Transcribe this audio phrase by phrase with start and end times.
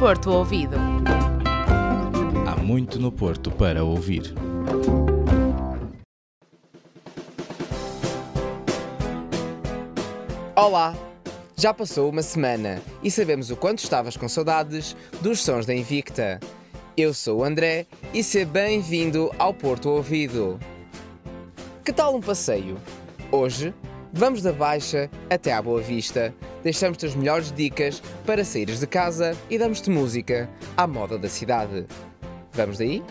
[0.00, 0.78] Porto Ouvido.
[2.48, 4.34] Há muito no Porto para ouvir.
[10.56, 10.96] Olá!
[11.54, 16.40] Já passou uma semana e sabemos o quanto estavas com saudades dos sons da Invicta.
[16.96, 20.58] Eu sou o André e seja bem-vindo ao Porto Ouvido.
[21.84, 22.78] Que tal um passeio?
[23.30, 23.74] Hoje
[24.10, 26.34] vamos da Baixa até à Boa Vista.
[26.62, 31.86] Deixamos-te as melhores dicas para saíres de casa e damos-te música à moda da cidade.
[32.52, 33.02] Vamos daí?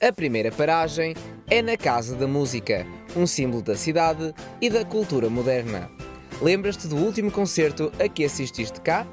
[0.00, 1.14] A primeira paragem
[1.48, 5.90] é na Casa da Música, um símbolo da cidade e da cultura moderna.
[6.40, 9.06] Lembras-te do último concerto a que assististe cá?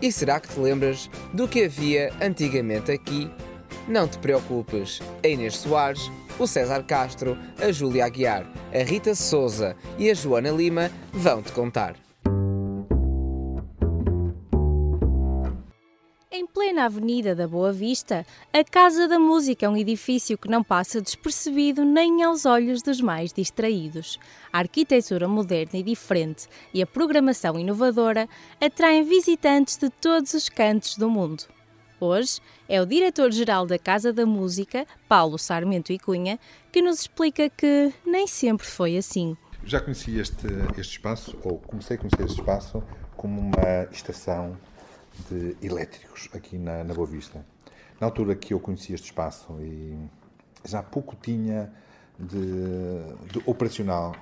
[0.00, 3.30] E será que te lembras do que havia antigamente aqui?
[3.88, 9.76] Não te preocupes, a Inês Soares, o César Castro, a Júlia Aguiar, a Rita Souza
[9.98, 11.96] e a Joana Lima vão-te contar.
[16.32, 20.62] Em plena Avenida da Boa Vista, a Casa da Música é um edifício que não
[20.62, 24.18] passa despercebido nem aos olhos dos mais distraídos.
[24.52, 28.28] A arquitetura moderna e diferente e a programação inovadora
[28.60, 31.44] atraem visitantes de todos os cantos do mundo.
[32.00, 36.40] Hoje é o diretor-geral da Casa da Música, Paulo Sarmento e Cunha,
[36.72, 39.36] que nos explica que nem sempre foi assim.
[39.66, 40.46] Já conheci este,
[40.78, 42.82] este espaço, ou comecei a conhecer este espaço,
[43.18, 44.56] como uma estação
[45.28, 47.44] de elétricos aqui na, na Boa Vista.
[48.00, 49.94] Na altura que eu conheci este espaço e
[50.64, 51.70] já pouco tinha
[52.18, 52.40] de,
[53.30, 54.16] de, operacional,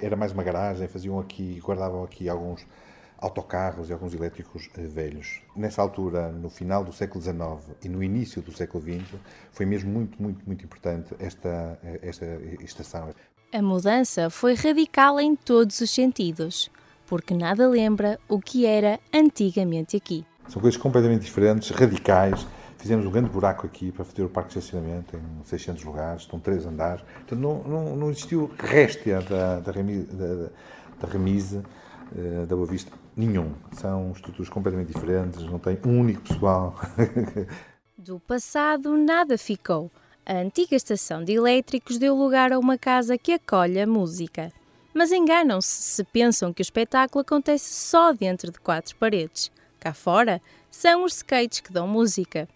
[0.00, 2.66] era mais uma garagem, faziam aqui, guardavam aqui alguns
[3.18, 5.42] autocarros e alguns elétricos eh, velhos.
[5.54, 9.18] Nessa altura, no final do século XIX e no início do século XX,
[9.52, 12.24] foi mesmo muito, muito, muito importante esta, esta
[12.60, 13.10] estação.
[13.52, 16.70] A mudança foi radical em todos os sentidos,
[17.06, 20.24] porque nada lembra o que era antigamente aqui.
[20.48, 22.46] São coisas completamente diferentes, radicais.
[22.78, 26.38] Fizemos um grande buraco aqui para fazer o parque de estacionamento em 600 lugares, estão
[26.38, 27.02] três andares.
[27.02, 30.50] Portanto, não, não, não existiu réstia da, da, da,
[31.00, 31.62] da remise
[32.16, 32.92] eh, da Boa Vista.
[33.16, 33.52] Nenhum.
[33.72, 36.74] São estruturas completamente diferentes, não tem um único pessoal.
[37.96, 39.90] Do passado nada ficou.
[40.24, 44.52] A antiga estação de elétricos deu lugar a uma casa que acolhe a música.
[44.94, 49.50] Mas enganam-se se pensam que o espetáculo acontece só dentro de quatro paredes.
[49.80, 52.48] Cá fora são os skates que dão música.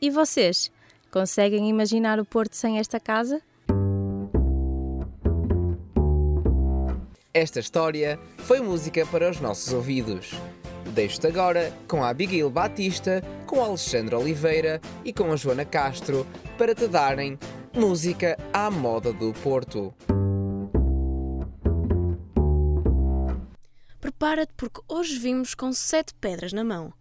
[0.00, 0.70] E vocês?
[1.10, 3.40] Conseguem imaginar o Porto sem esta casa?
[7.38, 10.32] Esta história foi música para os nossos ouvidos.
[10.92, 16.26] Deixo-te agora com a Abigail Batista, com a Alexandre Oliveira e com a Joana Castro
[16.58, 17.38] para te darem
[17.72, 19.94] música à moda do Porto.
[24.00, 26.92] Prepara-te porque hoje vimos com sete pedras na mão.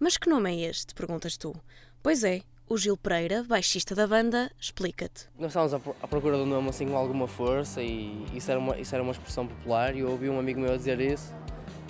[0.00, 0.94] Mas que nome é este?
[0.94, 1.54] Perguntas tu.
[2.02, 2.40] Pois é,
[2.72, 5.26] o Gil Pereira, baixista da banda, explica-te.
[5.38, 8.78] Nós estávamos à procura de um nome assim com alguma força e isso era uma,
[8.78, 11.34] isso era uma expressão popular e eu ouvi um amigo meu dizer isso.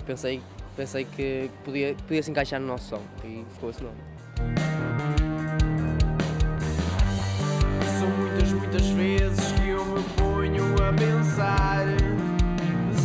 [0.05, 0.41] Pensei,
[0.75, 3.95] pensei que podia, podia se encaixar no nosso som e ficou esse nome.
[7.97, 11.85] São muitas, muitas vezes que eu me ponho a pensar: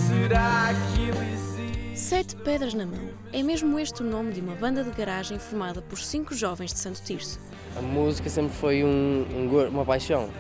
[0.09, 1.09] será que
[2.09, 3.11] Sete Pedras na Mão.
[3.34, 6.78] É mesmo este o nome de uma banda de garagem formada por cinco jovens de
[6.78, 7.38] Santo Tirso.
[7.77, 10.31] A música sempre foi um, um, uma paixão.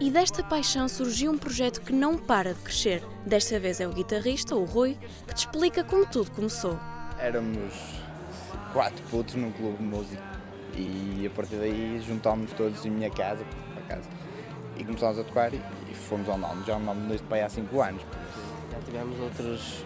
[0.00, 3.02] E desta paixão surgiu um projeto que não para de crescer.
[3.26, 4.96] Desta vez é o guitarrista, o Rui,
[5.26, 6.78] que te explica como tudo começou.
[7.18, 7.74] Éramos
[8.72, 10.22] quatro putos num clube de música
[10.76, 14.08] e a partir daí juntámos todos em minha casa, por casa,
[14.76, 16.64] e começámos a tocar e, e fomos ao nome.
[16.64, 18.02] Já andamos neste país há cinco anos.
[18.70, 19.84] Já tivemos outros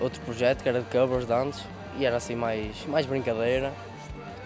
[0.00, 1.60] outro projeto que era de covers de antes
[1.98, 3.72] e era assim mais, mais brincadeira.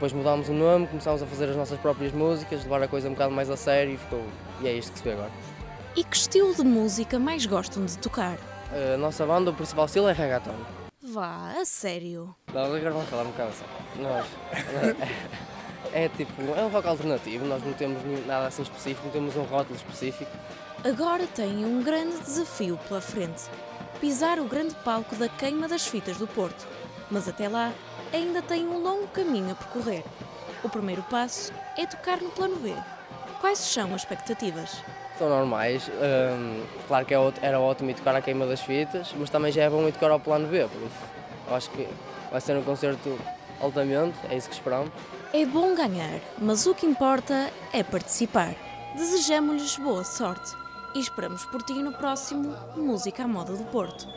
[0.02, 3.12] Depois mudámos o nome, começámos a fazer as nossas próprias músicas, levar a coisa um
[3.12, 4.20] bocado mais a sério e, ficou,
[4.60, 5.30] e é isto que se vê agora.
[5.94, 8.36] E que estilo de música mais gostam de tocar?
[8.72, 10.56] A nossa banda, o principal estilo é reggaeton.
[11.00, 12.34] Vá, a sério?
[12.52, 14.02] Não, agora vamos falar um bocado assim.
[14.02, 14.26] Nós,
[15.94, 19.36] é, é tipo, é um rock alternativo, nós não temos nada assim específico, não temos
[19.36, 20.32] um rótulo específico.
[20.82, 23.44] Agora têm um grande desafio pela frente
[24.02, 26.66] pisar o grande palco da queima das fitas do Porto.
[27.12, 27.70] Mas até lá,
[28.10, 30.02] ainda tem um longo caminho a percorrer.
[30.64, 32.74] O primeiro passo é tocar no plano B.
[33.38, 34.82] Quais são as expectativas?
[35.18, 35.90] São normais.
[35.90, 39.64] Um, claro que é era ótimo ir tocar a queima das fitas, mas também já
[39.64, 41.12] é bom ir tocar ao plano B, por isso
[41.54, 41.86] acho que
[42.30, 43.18] vai ser um concerto
[43.60, 44.90] altamente, é isso que esperamos.
[45.34, 48.54] É bom ganhar, mas o que importa é participar.
[48.96, 50.56] Desejamos-lhes boa sorte
[50.94, 54.08] e esperamos por ti no próximo Música à Moda do Porto.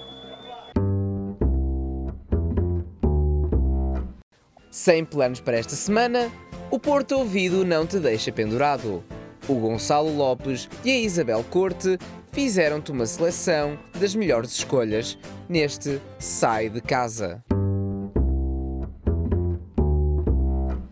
[4.85, 6.31] Sem planos para esta semana,
[6.69, 9.03] o Porto Ouvido não te deixa pendurado.
[9.47, 11.97] O Gonçalo Lopes e a Isabel Corte
[12.31, 15.17] fizeram-te uma seleção das melhores escolhas
[15.49, 17.43] neste Sai de Casa.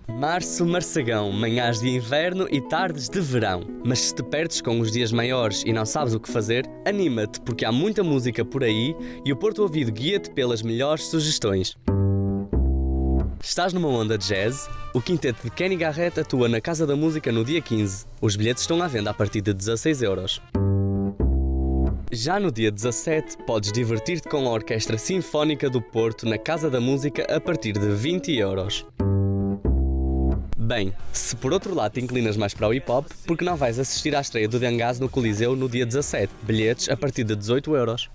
[0.10, 3.62] Março Marçagão, manhãs de inverno e tardes de verão.
[3.86, 7.40] Mas se te perdes com os dias maiores e não sabes o que fazer, anima-te
[7.42, 11.78] porque há muita música por aí e o Porto Ouvido guia-te pelas melhores sugestões.
[13.44, 14.70] Estás numa onda de jazz?
[14.94, 18.06] O quinteto de Kenny Garrett atua na Casa da Música no dia 15.
[18.22, 20.42] Os bilhetes estão à venda a partir de 16 euros.
[22.10, 26.80] Já no dia 17, podes divertir-te com a Orquestra Sinfónica do Porto na Casa da
[26.80, 28.86] Música a partir de 20 euros.
[30.58, 33.78] Bem, se por outro lado te inclinas mais para o hip hop, porque não vais
[33.78, 36.32] assistir à estreia do Dengaz no Coliseu no dia 17?
[36.44, 38.10] Bilhetes a partir de 18 euros.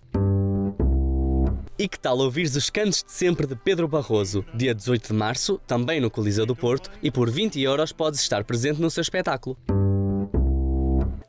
[1.78, 5.60] E que tal ouvires os cantos de sempre de Pedro Barroso, dia 18 de março,
[5.64, 9.56] também no Coliseu do Porto, e por 20 euros podes estar presente no seu espetáculo.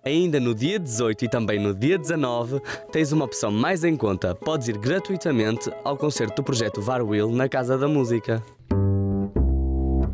[0.04, 2.60] Ainda no dia 18 e também no dia 19,
[2.92, 4.34] tens uma opção mais em conta.
[4.34, 8.44] Podes ir gratuitamente ao concerto do projeto Varwill na Casa da Música.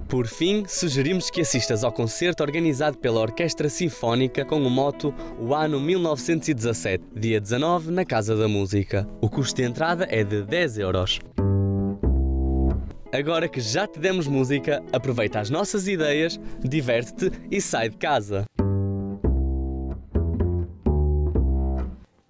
[0.08, 5.56] Por fim, sugerimos que assistas ao concerto organizado pela Orquestra Sinfónica com o moto O
[5.56, 9.08] Ano 1917, dia 19, na Casa da Música.
[9.20, 11.20] O custo de entrada é de 10 euros.
[13.12, 18.46] Agora que já te demos música, aproveita as nossas ideias, diverte-te e sai de casa.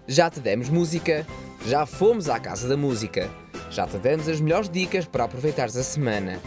[0.08, 1.28] Já te demos música,
[1.68, 3.30] já fomos à Casa da Música,
[3.70, 6.40] já te demos as melhores dicas para aproveitares a semana.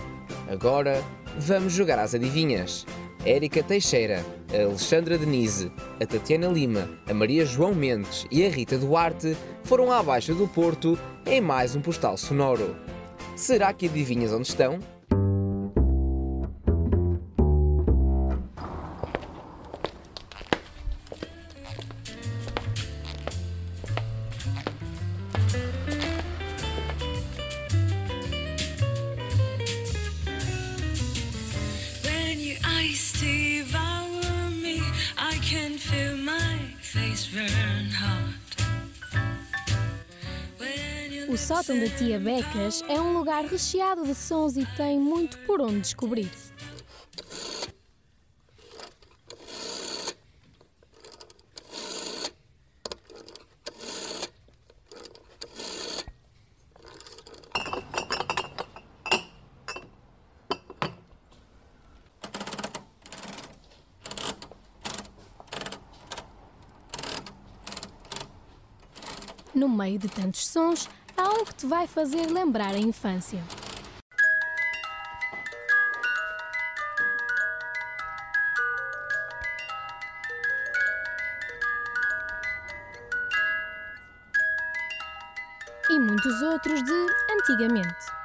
[0.49, 1.03] Agora
[1.39, 2.85] vamos jogar às adivinhas.
[3.25, 8.79] Érica Teixeira, a Alexandra Denise, a Tatiana Lima, a Maria João Mendes e a Rita
[8.79, 12.77] Duarte foram à Baixa do Porto em mais um postal sonoro.
[13.37, 14.79] Será que adivinhas onde estão?
[41.29, 45.61] O sótão da Tia Becas é um lugar recheado de sons e tem muito por
[45.61, 46.31] onde descobrir.
[69.59, 73.43] No meio de tantos sons, há um que te vai fazer lembrar a infância.
[85.91, 88.18] E muitos outros de antigamente.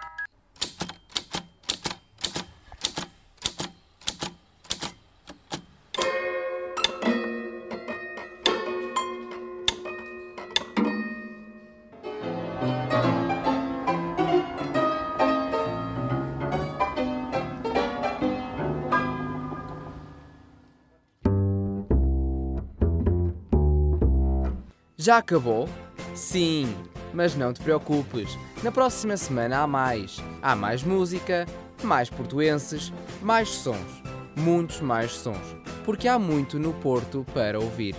[25.03, 25.67] Já acabou?
[26.15, 26.73] Sim,
[27.13, 28.39] mas não te preocupes.
[28.63, 30.15] Na próxima semana há mais.
[30.41, 31.45] Há mais música,
[31.83, 34.01] mais portuenses, mais sons.
[34.33, 35.57] Muitos mais sons.
[35.83, 37.97] Porque há muito no Porto para ouvir.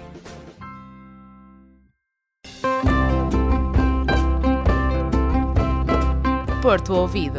[6.63, 7.39] Porto Ouvido.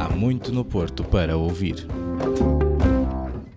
[0.00, 1.86] Há muito no Porto para ouvir.